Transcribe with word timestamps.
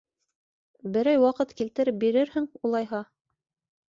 Берәй 0.95 1.19
ваҡыт 1.23 1.53
килтереп 1.59 1.99
бирерһең, 2.05 2.47
улайһа. 2.71 3.03